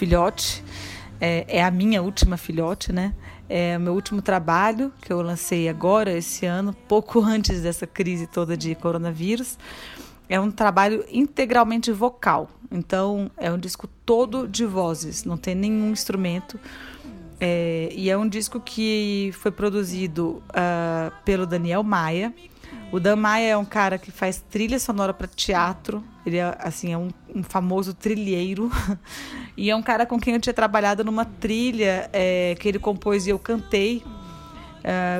[0.00, 0.64] Filhote,
[1.20, 3.12] é, é a minha última filhote, né?
[3.50, 8.26] É o meu último trabalho que eu lancei agora, esse ano, pouco antes dessa crise
[8.26, 9.58] toda de coronavírus.
[10.26, 12.48] É um trabalho integralmente vocal.
[12.70, 16.58] Então, é um disco todo de vozes, não tem nenhum instrumento.
[17.38, 22.32] É, e é um disco que foi produzido ah, pelo Daniel Maia.
[22.92, 26.02] O Dan Maia é um cara que faz trilha sonora para teatro.
[26.26, 28.70] Ele é, assim, é um, um famoso trilheiro.
[29.56, 33.26] e é um cara com quem eu tinha trabalhado numa trilha é, que ele compôs
[33.26, 34.02] e eu cantei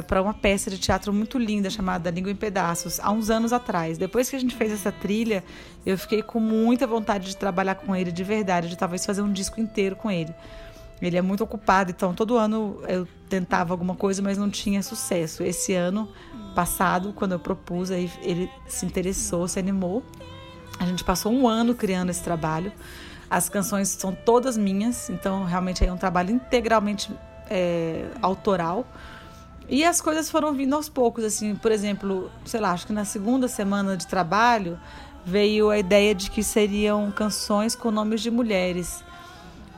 [0.06, 3.98] para uma peça de teatro muito linda chamada Língua em Pedaços, há uns anos atrás.
[3.98, 5.44] Depois que a gente fez essa trilha,
[5.84, 9.32] eu fiquei com muita vontade de trabalhar com ele de verdade, de talvez fazer um
[9.32, 10.34] disco inteiro com ele.
[11.00, 15.42] Ele é muito ocupado, então todo ano eu tentava alguma coisa, mas não tinha sucesso.
[15.42, 16.08] Esse ano
[16.54, 20.02] passado, quando eu propus, aí ele se interessou, se animou.
[20.78, 22.72] A gente passou um ano criando esse trabalho.
[23.28, 27.12] As canções são todas minhas, então realmente é um trabalho integralmente
[27.48, 28.86] é, autoral.
[29.68, 33.04] E as coisas foram vindo aos poucos, assim, por exemplo, sei lá, acho que na
[33.04, 34.78] segunda semana de trabalho
[35.24, 39.04] veio a ideia de que seriam canções com nomes de mulheres.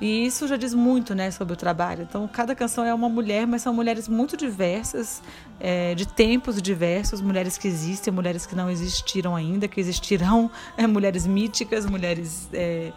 [0.02, 2.02] E isso já diz muito, né, sobre o trabalho.
[2.02, 5.22] Então, cada canção é uma mulher, mas são mulheres muito diversas,
[5.60, 10.88] é, de tempos diversos, mulheres que existem, mulheres que não existiram ainda, que existirão, é,
[10.88, 12.90] mulheres míticas, mulheres é,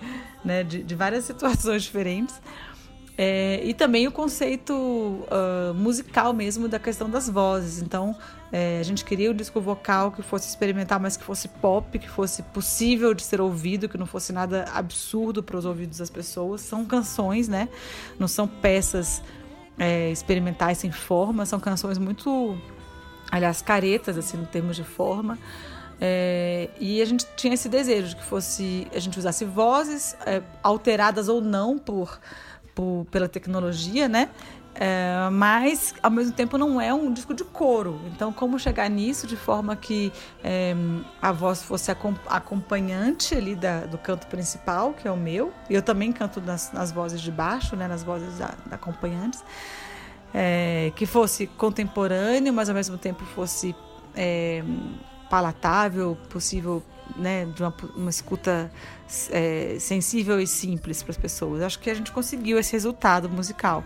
[0.44, 2.42] né, de, de várias situações diferentes.
[3.18, 7.82] E também o conceito uh, musical mesmo da questão das vozes.
[7.82, 8.14] Então,
[8.52, 12.10] é, a gente queria um disco vocal que fosse experimental, mas que fosse pop, que
[12.10, 16.62] fosse possível de ser ouvido, que não fosse nada absurdo para os ouvidos das pessoas.
[16.62, 17.68] São canções, né?
[18.20, 19.22] Não são peças
[19.78, 22.58] é, experimentais sem forma, são canções muito,
[23.32, 25.38] aliás, caretas, assim, em termos de forma.
[26.00, 30.42] É, e a gente tinha esse desejo de que fosse a gente usasse vozes é,
[30.62, 32.20] alteradas ou não por,
[32.74, 34.30] por pela tecnologia, né?
[34.78, 38.02] É, mas ao mesmo tempo não é um disco de coro.
[38.08, 40.12] Então, como chegar nisso de forma que
[40.44, 40.76] é,
[41.22, 41.90] a voz fosse
[42.28, 45.54] acompanhante ali da, do canto principal, que é o meu.
[45.70, 49.44] E eu também canto nas, nas vozes de baixo, né, nas vozes da, da acompanhantes.
[50.34, 53.74] É, que fosse contemporâneo, mas ao mesmo tempo fosse
[54.14, 54.62] é,
[55.30, 56.84] palatável, possível
[57.16, 58.70] né, de uma, uma escuta
[59.30, 61.62] é, sensível e simples para as pessoas.
[61.62, 63.84] Acho que a gente conseguiu esse resultado musical.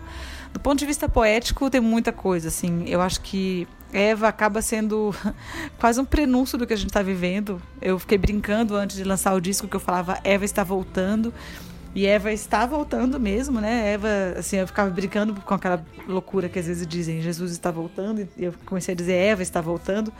[0.52, 2.48] Do ponto de vista poético, tem muita coisa.
[2.48, 5.14] Assim, eu acho que Eva acaba sendo
[5.78, 7.60] quase um prenúncio do que a gente está vivendo.
[7.80, 11.32] Eu fiquei brincando antes de lançar o disco que eu falava Eva está voltando.
[11.92, 13.92] E Eva está voltando mesmo, né?
[13.92, 18.28] Eva, assim, eu ficava brincando com aquela loucura que às vezes dizem Jesus está voltando.
[18.36, 20.12] E eu comecei a dizer Eva está voltando.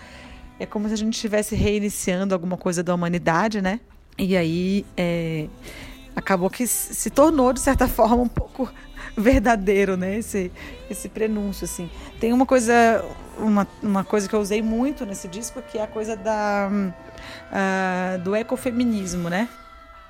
[0.59, 3.81] É como se a gente estivesse reiniciando alguma coisa da humanidade, né?
[4.19, 5.47] E aí é,
[6.15, 8.69] acabou que se tornou, de certa forma, um pouco
[9.17, 10.19] verdadeiro, né?
[10.19, 10.51] Esse,
[10.91, 11.91] esse prenúncio, assim.
[12.19, 13.05] Tem uma coisa,
[13.39, 18.19] uma, uma coisa que eu usei muito nesse disco, que é a coisa da, uh,
[18.23, 19.49] do ecofeminismo, né?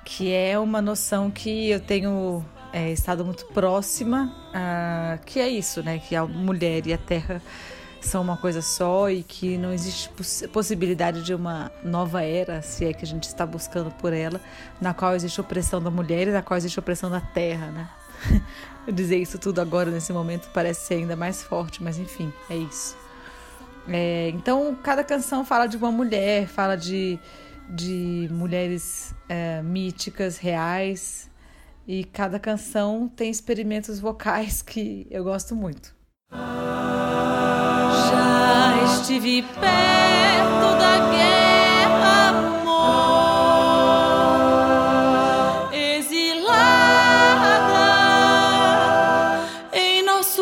[0.05, 5.83] Que é uma noção que eu tenho é, estado muito próxima, uh, que é isso,
[5.83, 5.99] né?
[5.99, 7.43] Que a mulher e a terra
[8.01, 12.87] são uma coisa só e que não existe poss possibilidade de uma nova era, se
[12.87, 14.41] é que a gente está buscando por ela,
[14.81, 17.89] na qual existe opressão da mulher e na qual existe opressão da terra, né?
[18.87, 22.97] Dizer isso tudo agora, nesse momento, parece ser ainda mais forte, mas enfim, é isso.
[23.89, 27.19] É, então, cada canção fala de uma mulher, fala de,
[27.69, 31.31] de mulheres é, míticas, reais,
[31.87, 36.01] e cada canção tem experimentos vocais que eu gosto muito
[39.11, 41.40] estive perto da guerra,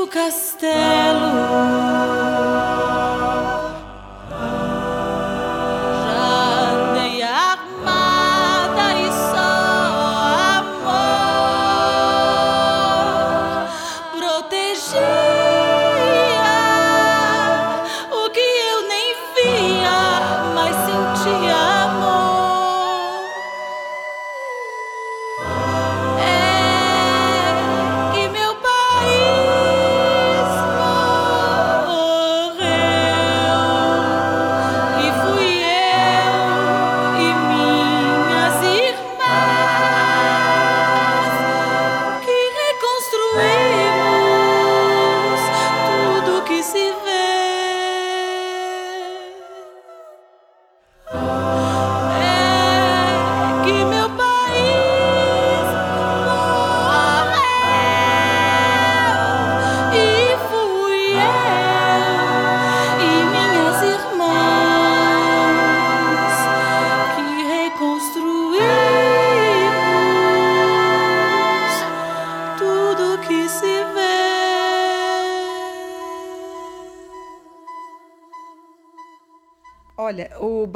[0.08, 1.68] castelo.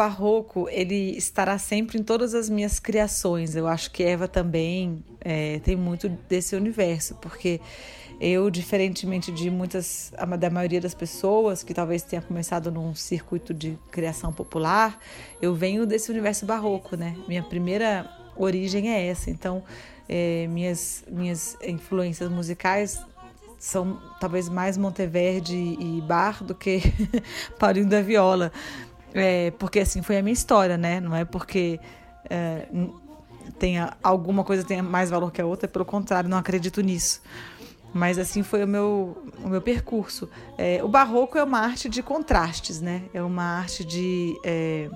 [0.02, 3.54] Barroco ele estará sempre em todas as minhas criações.
[3.54, 7.60] Eu acho que Eva também é, tem muito desse universo, porque
[8.20, 13.78] eu, diferentemente de muitas, da maioria das pessoas que talvez tenha começado num circuito de
[13.92, 14.98] criação popular,
[15.40, 17.16] eu venho desse universo barroco, né?
[17.28, 19.30] Minha primeira origem é essa.
[19.30, 19.62] Então,
[20.08, 23.00] é, minhas minhas influências musicais
[23.56, 26.80] são talvez mais Monteverde e Bar do que
[27.60, 28.50] Paulinho da Viola.
[29.14, 31.00] É, porque assim foi a minha história, né?
[31.00, 31.78] Não é porque
[32.28, 32.66] é,
[33.58, 37.20] tenha alguma coisa tenha mais valor que a outra, pelo contrário, não acredito nisso.
[37.92, 40.28] Mas assim foi o meu, o meu percurso.
[40.56, 43.02] É, o barroco é uma arte de contrastes, né?
[43.12, 44.88] É uma arte de é,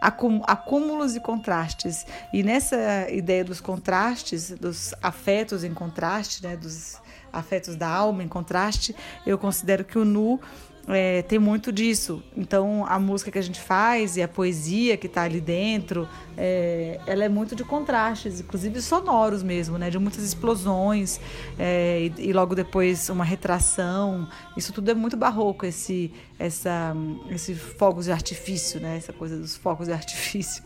[0.00, 2.06] acúmulos e contrastes.
[2.32, 6.56] E nessa ideia dos contrastes, dos afetos em contraste, né?
[6.56, 6.98] Dos
[7.30, 8.96] afetos da alma em contraste,
[9.26, 10.40] eu considero que o nu
[10.88, 12.22] é, tem muito disso.
[12.36, 16.98] Então, a música que a gente faz e a poesia que está ali dentro, é,
[17.06, 19.90] ela é muito de contrastes, inclusive sonoros mesmo, né?
[19.90, 21.20] De muitas explosões
[21.58, 24.28] é, e, e, logo depois uma retração.
[24.56, 26.94] Isso tudo é muito barroco, esse, essa,
[27.30, 28.96] esse fogos de artifício, né?
[28.96, 30.64] Essa coisa dos fogos de artifício.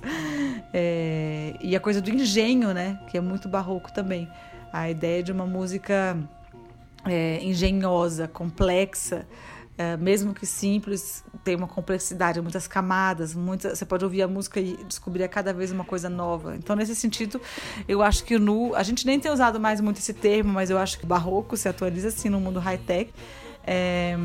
[0.73, 2.99] É, e a coisa do engenho, né?
[3.09, 4.29] Que é muito barroco também.
[4.73, 6.17] A ideia de uma música
[7.05, 9.27] é, engenhosa, complexa,
[9.77, 14.61] é, mesmo que simples, tem uma complexidade, muitas camadas, muita, você pode ouvir a música
[14.61, 16.55] e descobrir a cada vez uma coisa nova.
[16.57, 17.41] Então, nesse sentido,
[17.89, 20.71] eu acho que o nu, a gente nem tem usado mais muito esse termo, mas
[20.71, 23.13] eu acho que o barroco se atualiza assim no mundo high-tech.
[23.67, 24.17] É,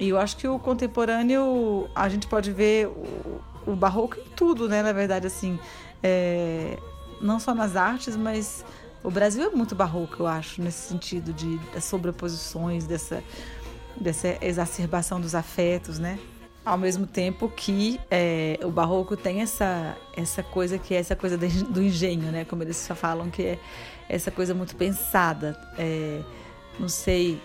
[0.00, 4.68] e eu acho que o contemporâneo, a gente pode ver o, o barroco em tudo,
[4.68, 4.82] né?
[4.82, 5.58] Na verdade, assim,
[6.02, 6.78] é,
[7.20, 8.64] não só nas artes, mas
[9.04, 13.22] o Brasil é muito barroco, eu acho, nesse sentido de das sobreposições, dessa
[14.00, 16.18] dessa exacerbação dos afetos, né?
[16.64, 21.38] Ao mesmo tempo que é, o barroco tem essa, essa coisa que é essa coisa
[21.38, 22.44] do engenho, né?
[22.44, 23.58] Como eles falam que é
[24.08, 25.58] essa coisa muito pensada.
[25.78, 26.22] É,
[26.78, 27.40] não sei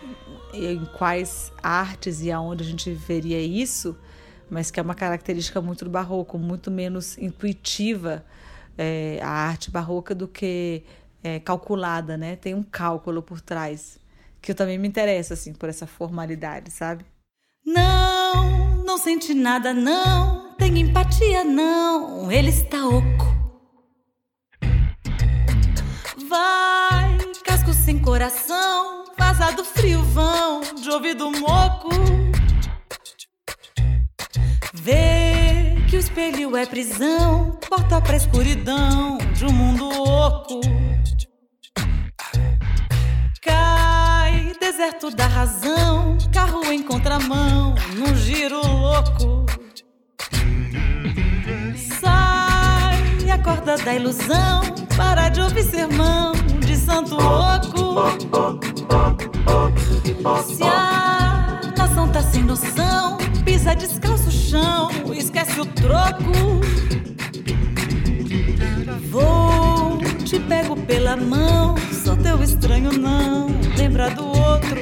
[0.54, 3.95] em quais artes e aonde a gente veria isso,
[4.49, 8.26] mas que é uma característica muito do barroco, muito menos intuitiva
[8.78, 10.84] é, a arte barroca do que
[11.24, 12.36] é, calculada, né?
[12.36, 14.01] Tem um cálculo por trás
[14.42, 17.06] que eu também me interesso assim por essa formalidade, sabe?
[17.66, 20.56] Não, não sente nada, não.
[20.56, 22.32] Tem empatia, não.
[22.32, 23.32] Ele está oco.
[26.28, 31.89] Vai, casco sem coração, vazado frio vão, de ouvido moco.
[34.74, 40.62] Vê que o espelho é prisão, porta pra escuridão de um mundo oco.
[44.72, 49.45] Deserto da razão, carro em contramão, num giro louco.
[51.99, 54.61] Sai, acorda da ilusão,
[54.95, 56.32] para de ouvir sermão
[56.65, 57.95] de santo louco.
[60.45, 66.32] Se a nação tá sem noção, pisa descalço o chão, esquece o troco.
[69.09, 71.76] Vou, te pego pela mão,
[72.22, 73.47] teu estranho não
[73.78, 74.76] lembra do outro.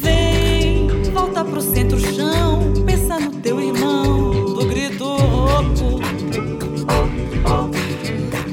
[0.00, 6.00] Vem, volta pro centro-chão, pensa no teu irmão, do grito rouco.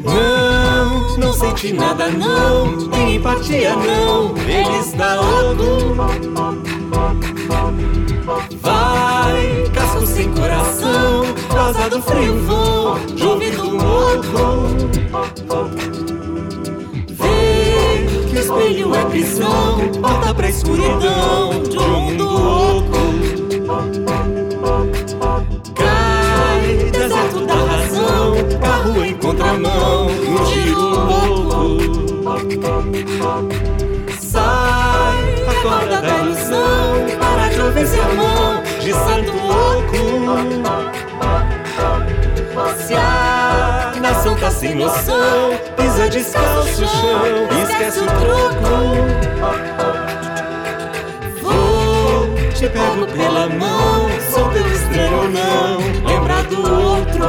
[0.04, 5.96] Não, não sente nada não, tem empatia não, ele está outro.
[8.62, 12.98] Vai, casco sem coração, rosa do frio vão,
[15.34, 16.36] de ouvido louco
[18.46, 22.98] espelho é prisão, porta pra escuridão de um mundo louco.
[25.76, 32.16] Cai, deserto da razão, carro em contramão, um giro louco.
[34.20, 39.76] Sai, acorda da ilusão, para de ouvir sermão de santo louco.
[42.56, 48.70] Se a nação tá sem noção, pisa descalço o chão, esquece o troco.
[51.42, 57.26] Vou, te pego pela mão, sou teu estranho ou não, lembra do outro.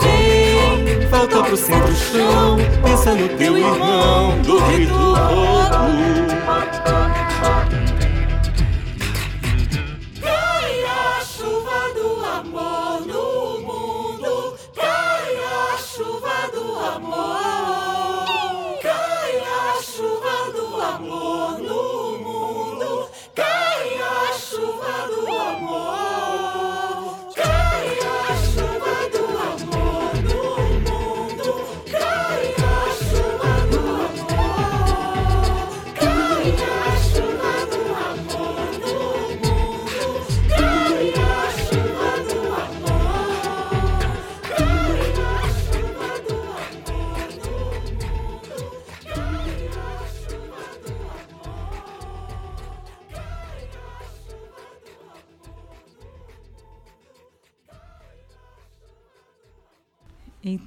[0.00, 5.58] Vem, volta pro centro-chão, pensa no teu irmão, do rei do roubo.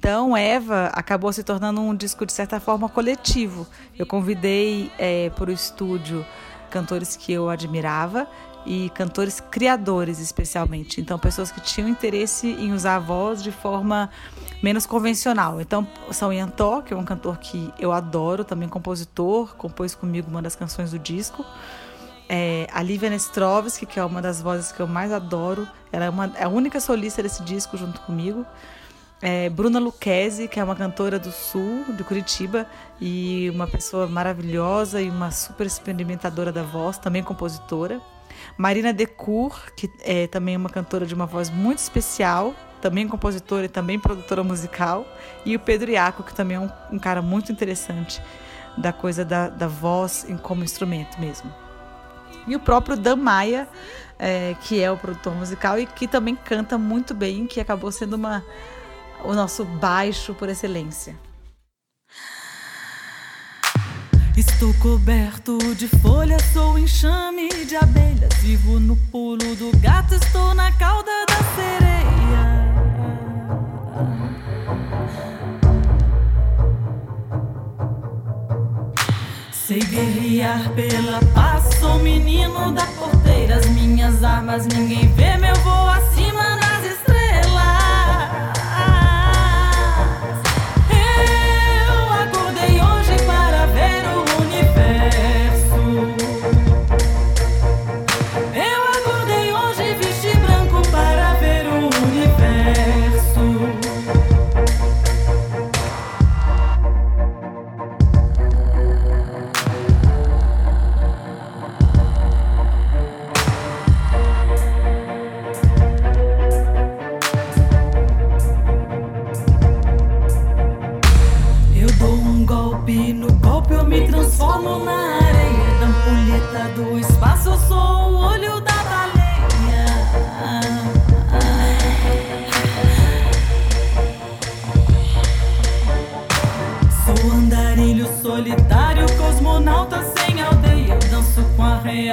[0.02, 3.68] Então, Eva acabou se tornando um disco, de certa forma, coletivo.
[3.96, 6.26] Eu convidei é, para o estúdio
[6.68, 8.26] cantores que eu admirava
[8.66, 11.00] e cantores criadores, especialmente.
[11.00, 14.10] Então, pessoas que tinham interesse em usar a voz de forma
[14.60, 15.60] menos convencional.
[15.60, 20.42] Então, São Yantó, que é um cantor que eu adoro, também compositor, compôs comigo uma
[20.42, 21.46] das canções do disco.
[22.28, 26.10] É, a Lívia Nestrovski, que é uma das vozes que eu mais adoro, ela é,
[26.10, 28.44] uma, é a única solista desse disco junto comigo
[29.22, 32.66] é, Bruna Luquezzi, que é uma cantora do Sul, de Curitiba,
[33.00, 38.00] e uma pessoa maravilhosa e uma super experimentadora da voz, também compositora.
[38.58, 43.68] Marina Decour, que é também uma cantora de uma voz muito especial, também compositora e
[43.68, 45.06] também produtora musical.
[45.44, 48.20] E o Pedro Iaco, que também é um, um cara muito interessante
[48.76, 51.52] da coisa da, da voz como instrumento mesmo.
[52.48, 53.68] E o próprio Dan Maia,
[54.18, 58.14] é, que é o produtor musical e que também canta muito bem, que acabou sendo
[58.14, 58.44] uma,
[59.24, 61.16] o nosso baixo por excelência.
[64.36, 68.32] Estou coberto de folhas, sou enxame de abelhas.
[68.40, 72.62] Vivo no pulo do gato, estou na cauda da sereia.
[79.52, 83.56] Sei guerrear pela paz, sou menino da porteira.
[83.56, 86.21] As minhas armas ninguém vê, meu voo acima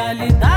[0.09, 0.48] realidade,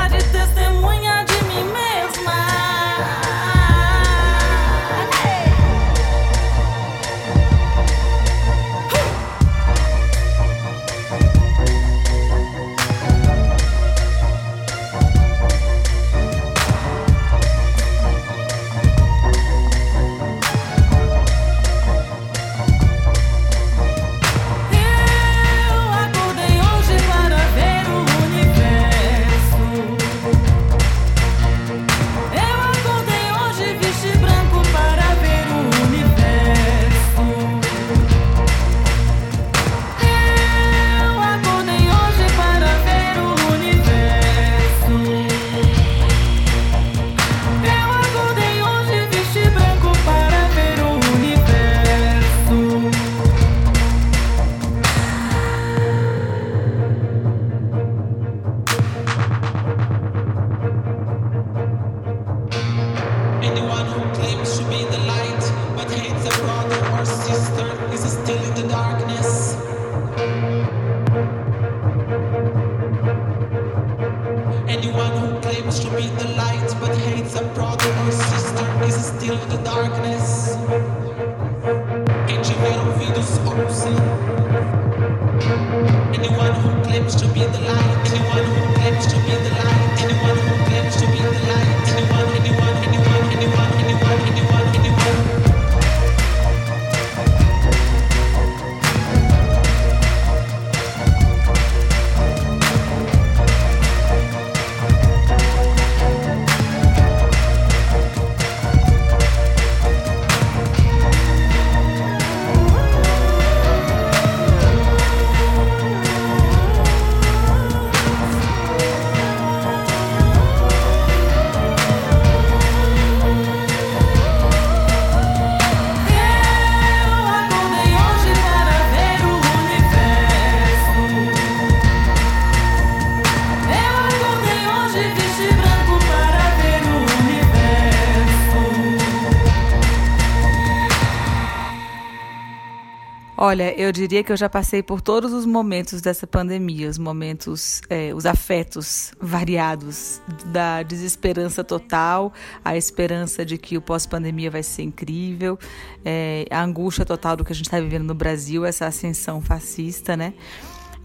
[143.45, 147.81] Olha, eu diria que eu já passei por todos os momentos dessa pandemia, os momentos,
[147.89, 152.31] é, os afetos variados, da desesperança total,
[152.63, 155.59] a esperança de que o pós-pandemia vai ser incrível,
[156.05, 160.15] é, a angústia total do que a gente está vivendo no Brasil, essa ascensão fascista,
[160.15, 160.33] né?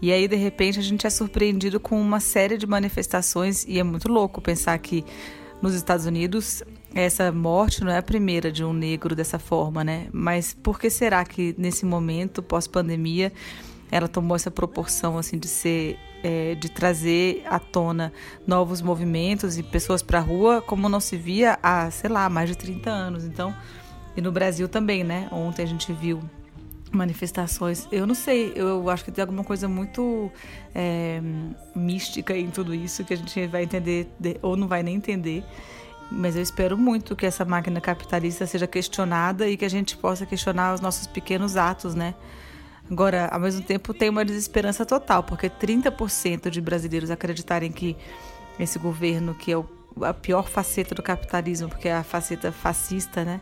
[0.01, 3.83] E aí, de repente, a gente é surpreendido com uma série de manifestações, e é
[3.83, 5.03] muito louco pensar que
[5.61, 6.63] nos Estados Unidos
[6.93, 10.07] essa morte não é a primeira de um negro dessa forma, né?
[10.11, 13.31] Mas por que será que nesse momento, pós-pandemia,
[13.91, 18.11] ela tomou essa proporção assim de ser, é, de trazer à tona
[18.45, 22.49] novos movimentos e pessoas para a rua, como não se via há, sei lá, mais
[22.49, 23.23] de 30 anos.
[23.25, 23.53] Então,
[24.17, 25.27] e no Brasil também, né?
[25.31, 26.19] Ontem a gente viu
[26.91, 27.87] manifestações.
[27.91, 30.31] Eu não sei, eu acho que tem alguma coisa muito
[30.73, 31.21] é,
[31.75, 35.43] mística em tudo isso que a gente vai entender de- ou não vai nem entender.
[36.11, 40.25] Mas eu espero muito que essa máquina capitalista seja questionada e que a gente possa
[40.25, 42.15] questionar os nossos pequenos atos, né?
[42.89, 47.95] Agora, ao mesmo tempo, tem uma desesperança total, porque 30% de brasileiros acreditarem que
[48.59, 49.65] esse governo, que é o,
[50.01, 53.41] a pior faceta do capitalismo, porque é a faceta fascista, né,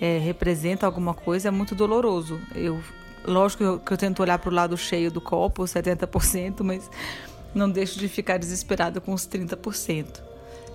[0.00, 2.40] é, representa alguma coisa, é muito doloroso.
[2.54, 2.80] Eu,
[3.24, 6.88] lógico que eu, que eu tento olhar para o lado cheio do copo, 70%, mas
[7.52, 10.25] não deixo de ficar desesperada com os 30%.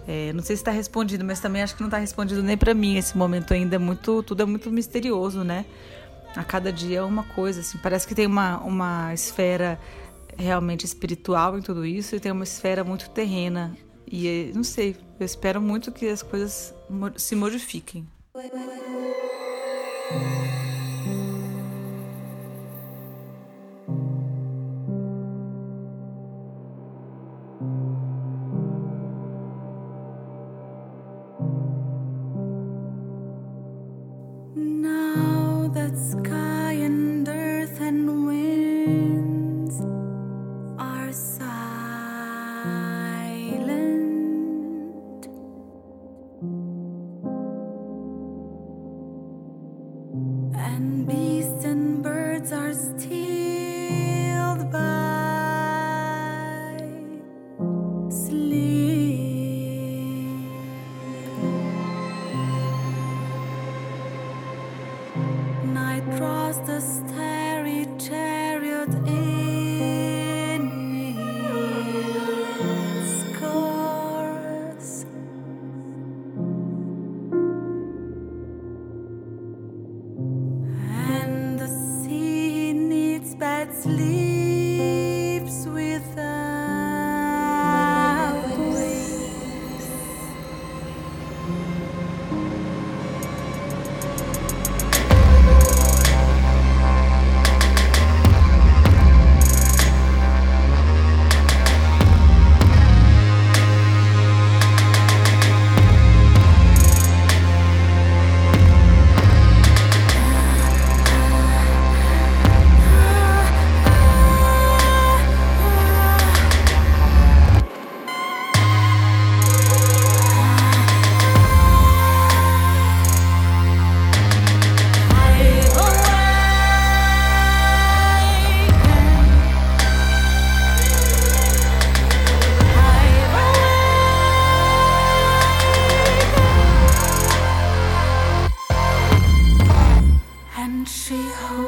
[0.08, 2.74] É, não sei se está respondido, mas também acho que não está respondido nem para
[2.74, 2.98] mim.
[2.98, 5.66] Esse momento ainda é muito, tudo é muito misterioso, né?
[6.36, 7.78] A cada dia é uma coisa, assim.
[7.78, 9.80] Parece que tem uma, uma esfera
[10.38, 13.76] realmente espiritual em tudo isso e tem uma esfera muito terrena.
[14.12, 16.74] E não sei, eu espero muito que as coisas
[17.18, 18.08] se modifiquem.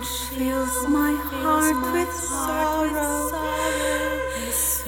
[0.03, 3.31] which fills my heart with sorrow.
[4.45, 4.83] Is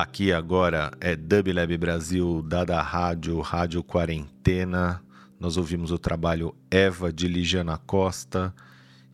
[0.00, 5.04] Aqui agora é Dublab Brasil, dada rádio, rádio quarentena.
[5.38, 8.54] Nós ouvimos o trabalho Eva de Ligiana Costa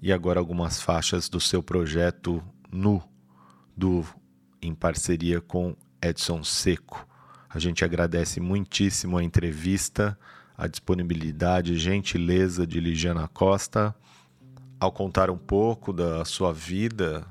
[0.00, 3.02] e agora algumas faixas do seu projeto Nu,
[3.76, 4.04] do
[4.62, 7.04] em parceria com Edson Seco.
[7.50, 10.16] A gente agradece muitíssimo a entrevista,
[10.56, 13.92] a disponibilidade e gentileza de Ligiana Costa
[14.78, 17.26] ao contar um pouco da sua vida,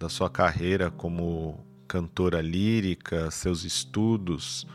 [0.00, 4.66] da sua carreira como cantora lírica, seus estudos,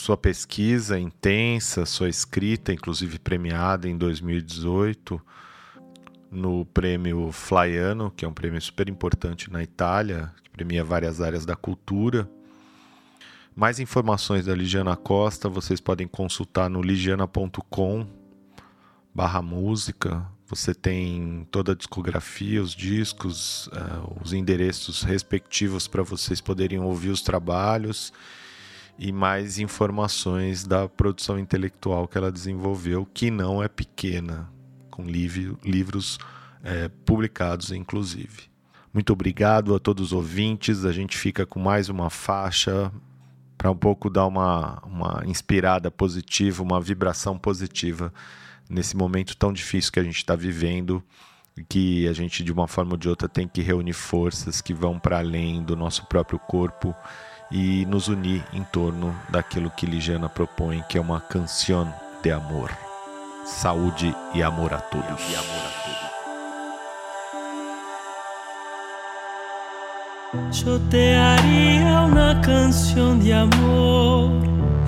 [0.00, 5.20] sua pesquisa intensa, sua escrita, inclusive premiada em 2018
[6.30, 11.44] no prêmio Flaiano, que é um prêmio super importante na Itália, que premia várias áreas
[11.44, 12.30] da cultura.
[13.56, 18.06] Mais informações da Ligiana Costa vocês podem consultar no ligiana.com
[19.12, 20.24] barra música.
[20.54, 27.10] Você tem toda a discografia, os discos, uh, os endereços respectivos para vocês poderem ouvir
[27.10, 28.12] os trabalhos
[28.96, 34.48] e mais informações da produção intelectual que ela desenvolveu, que não é pequena,
[34.92, 36.20] com livro, livros
[36.62, 38.44] é, publicados, inclusive.
[38.92, 40.84] Muito obrigado a todos os ouvintes.
[40.84, 42.92] A gente fica com mais uma faixa
[43.58, 48.14] para um pouco dar uma, uma inspirada positiva, uma vibração positiva
[48.74, 51.00] nesse momento tão difícil que a gente está vivendo,
[51.68, 54.98] que a gente de uma forma ou de outra tem que reunir forças que vão
[54.98, 56.92] para além do nosso próprio corpo
[57.50, 62.76] e nos unir em torno daquilo que Ligiana propõe, que é uma canção de amor.
[63.46, 65.30] Saúde e amor a todos.
[65.30, 65.84] E amor a todos.
[70.50, 74.32] Yo te haría una canción de amor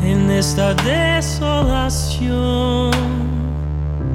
[0.03, 3.36] en esta desolación.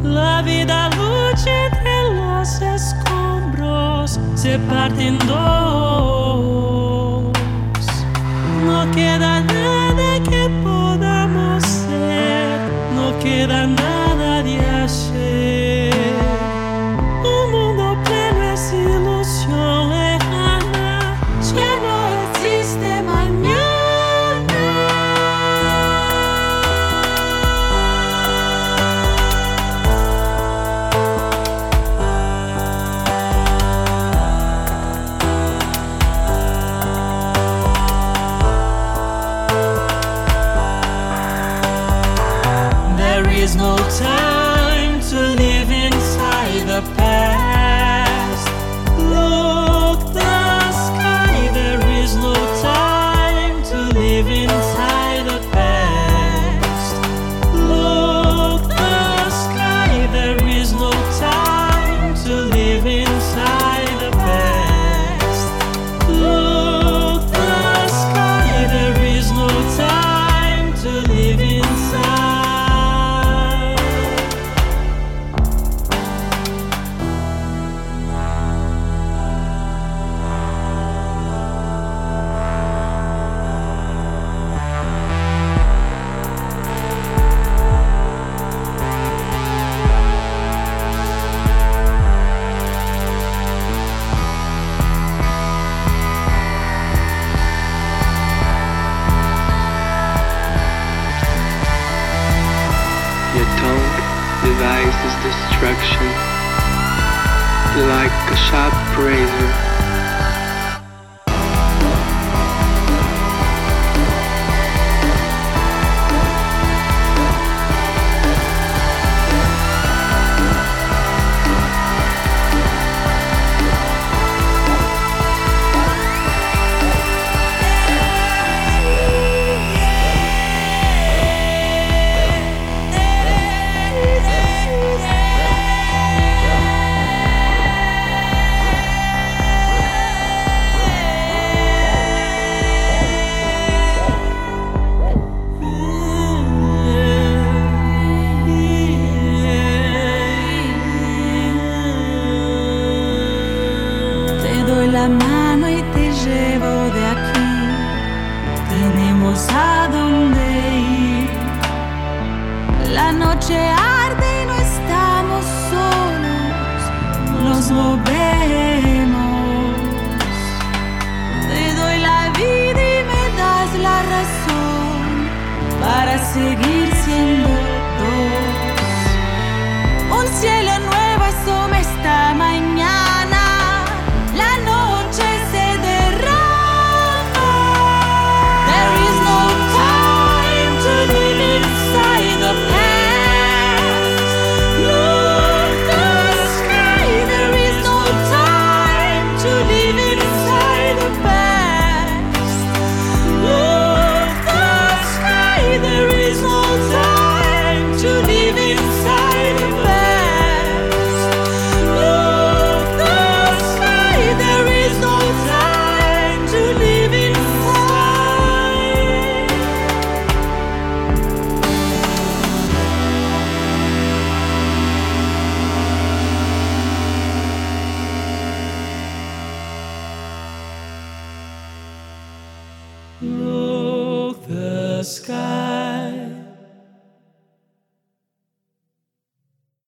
[0.03, 5.31] La vida lucha entre los escombros, se parte en dos.
[8.65, 10.49] No queda nada que